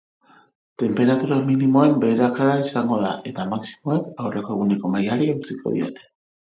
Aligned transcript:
Tenperatura 0.83 1.37
minimoen 1.49 1.93
beherakada 2.05 2.57
izango 2.71 2.99
da 3.05 3.13
eta 3.35 3.49
maximoek 3.53 4.27
aurreko 4.27 4.59
eguneko 4.59 4.97
mailari 4.99 5.33
eutsiko 5.39 5.81
diote. 5.81 6.15